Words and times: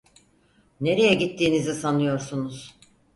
Nereye 0.81 1.13
gittiğinizi 1.13 1.73
sanıyorsunuz? 1.73 2.75